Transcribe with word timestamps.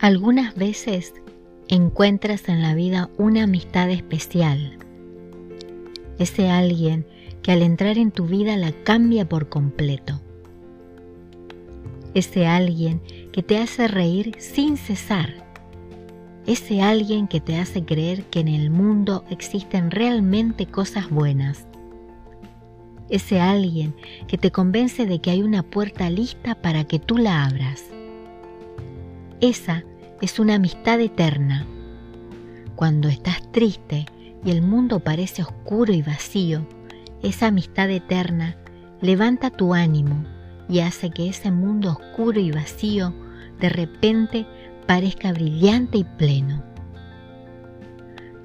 Algunas 0.00 0.54
veces 0.54 1.12
encuentras 1.68 2.48
en 2.48 2.62
la 2.62 2.74
vida 2.74 3.10
una 3.18 3.42
amistad 3.42 3.90
especial. 3.90 4.78
Ese 6.18 6.48
alguien 6.48 7.04
que 7.42 7.52
al 7.52 7.60
entrar 7.60 7.98
en 7.98 8.10
tu 8.10 8.24
vida 8.24 8.56
la 8.56 8.72
cambia 8.72 9.28
por 9.28 9.50
completo. 9.50 10.18
Ese 12.14 12.46
alguien 12.46 13.02
que 13.30 13.42
te 13.42 13.58
hace 13.58 13.88
reír 13.88 14.36
sin 14.38 14.78
cesar. 14.78 15.34
Ese 16.46 16.80
alguien 16.80 17.28
que 17.28 17.42
te 17.42 17.58
hace 17.58 17.84
creer 17.84 18.24
que 18.24 18.40
en 18.40 18.48
el 18.48 18.70
mundo 18.70 19.26
existen 19.28 19.90
realmente 19.90 20.64
cosas 20.64 21.10
buenas. 21.10 21.66
Ese 23.10 23.38
alguien 23.38 23.94
que 24.28 24.38
te 24.38 24.50
convence 24.50 25.04
de 25.04 25.20
que 25.20 25.30
hay 25.30 25.42
una 25.42 25.62
puerta 25.62 26.08
lista 26.08 26.54
para 26.54 26.84
que 26.84 26.98
tú 26.98 27.18
la 27.18 27.44
abras. 27.44 27.84
Esa 29.42 29.84
es 30.20 30.38
una 30.38 30.56
amistad 30.56 31.00
eterna. 31.00 31.66
Cuando 32.76 33.08
estás 33.08 33.50
triste 33.52 34.06
y 34.44 34.50
el 34.50 34.62
mundo 34.62 35.00
parece 35.00 35.42
oscuro 35.42 35.92
y 35.92 36.02
vacío, 36.02 36.66
esa 37.22 37.46
amistad 37.46 37.90
eterna 37.90 38.56
levanta 39.00 39.50
tu 39.50 39.74
ánimo 39.74 40.24
y 40.68 40.80
hace 40.80 41.10
que 41.10 41.28
ese 41.28 41.50
mundo 41.50 41.90
oscuro 41.90 42.38
y 42.38 42.50
vacío 42.50 43.14
de 43.60 43.68
repente 43.68 44.46
parezca 44.86 45.32
brillante 45.32 45.98
y 45.98 46.04
pleno. 46.04 46.64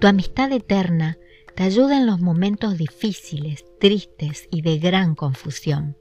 Tu 0.00 0.06
amistad 0.06 0.52
eterna 0.52 1.18
te 1.54 1.62
ayuda 1.62 1.96
en 1.98 2.06
los 2.06 2.20
momentos 2.20 2.78
difíciles, 2.78 3.64
tristes 3.78 4.48
y 4.50 4.62
de 4.62 4.78
gran 4.78 5.14
confusión. 5.14 5.96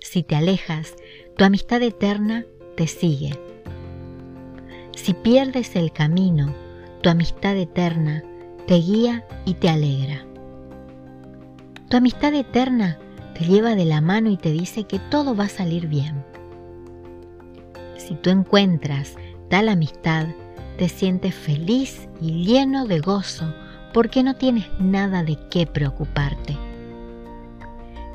Si 0.00 0.22
te 0.22 0.36
alejas, 0.36 0.94
tu 1.36 1.44
amistad 1.44 1.82
eterna 1.82 2.44
te 2.76 2.86
sigue 2.86 3.55
si 5.06 5.14
pierdes 5.14 5.76
el 5.76 5.92
camino, 5.92 6.52
tu 7.00 7.10
amistad 7.10 7.56
eterna 7.56 8.24
te 8.66 8.74
guía 8.74 9.24
y 9.44 9.54
te 9.54 9.68
alegra. 9.68 10.26
Tu 11.88 11.96
amistad 11.96 12.34
eterna 12.34 12.98
te 13.38 13.44
lleva 13.44 13.76
de 13.76 13.84
la 13.84 14.00
mano 14.00 14.30
y 14.30 14.36
te 14.36 14.50
dice 14.50 14.82
que 14.82 14.98
todo 14.98 15.36
va 15.36 15.44
a 15.44 15.48
salir 15.48 15.86
bien. 15.86 16.24
Si 17.96 18.16
tú 18.16 18.30
encuentras 18.30 19.14
tal 19.48 19.68
amistad, 19.68 20.26
te 20.76 20.88
sientes 20.88 21.36
feliz 21.36 22.08
y 22.20 22.44
lleno 22.44 22.88
de 22.88 22.98
gozo 22.98 23.54
porque 23.94 24.24
no 24.24 24.34
tienes 24.34 24.66
nada 24.80 25.22
de 25.22 25.38
qué 25.52 25.68
preocuparte. 25.68 26.58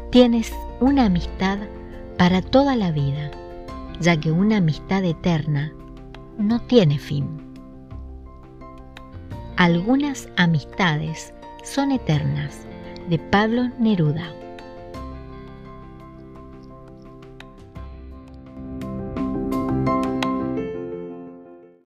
Tienes 0.10 0.52
una 0.82 1.06
amistad 1.06 1.58
para 2.18 2.42
toda 2.42 2.76
la 2.76 2.92
vida, 2.92 3.32
ya 4.02 4.20
que 4.20 4.34
una 4.34 4.58
amistad 4.58 5.06
eterna 5.06 5.72
no 6.38 6.60
tiene 6.62 6.98
fin. 6.98 7.28
Algunas 9.58 10.28
amistades 10.38 11.34
son 11.64 11.92
eternas 11.92 12.66
de 13.10 13.20
Pablo 13.20 13.70
Neruda. 13.78 14.41